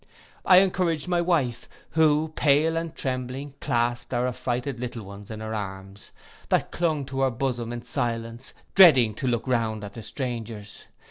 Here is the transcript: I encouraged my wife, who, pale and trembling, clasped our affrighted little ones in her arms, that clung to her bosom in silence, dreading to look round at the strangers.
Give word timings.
I 0.43 0.61
encouraged 0.61 1.07
my 1.07 1.21
wife, 1.21 1.69
who, 1.91 2.29
pale 2.35 2.75
and 2.75 2.95
trembling, 2.95 3.53
clasped 3.61 4.15
our 4.15 4.25
affrighted 4.27 4.79
little 4.79 5.03
ones 5.05 5.29
in 5.29 5.41
her 5.41 5.53
arms, 5.53 6.09
that 6.49 6.71
clung 6.71 7.05
to 7.05 7.21
her 7.21 7.29
bosom 7.29 7.71
in 7.71 7.83
silence, 7.83 8.51
dreading 8.73 9.13
to 9.13 9.27
look 9.27 9.47
round 9.47 9.83
at 9.83 9.93
the 9.93 10.01
strangers. 10.01 10.87